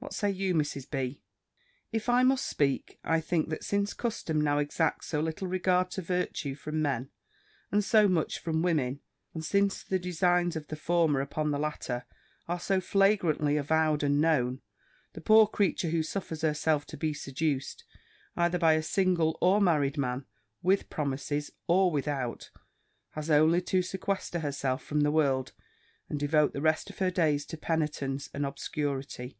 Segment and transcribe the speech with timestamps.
[0.00, 0.88] What say you, Mrs.
[0.88, 1.22] B.?"
[1.90, 6.02] "If I must speak, I think that since custom now exacts so little regard to
[6.02, 7.10] virtue from men,
[7.72, 9.00] and so much from women,
[9.34, 12.06] and since the designs of the former upon the latter
[12.46, 14.62] are so flagrantly avowed and known,
[15.14, 17.84] the poor creature, who suffers herself to be seduced,
[18.36, 20.24] either by a single or married man,
[20.62, 22.50] with promises, or without,
[23.10, 25.52] has only to sequester herself from the world,
[26.08, 29.36] and devote the rest of her days to penitence and obscurity.